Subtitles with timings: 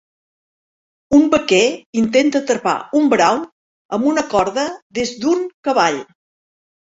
[1.17, 1.65] Un vaquer
[2.01, 3.41] intenta atrapar un brau
[3.97, 4.63] amb una corda
[4.99, 6.01] des d"un cavall.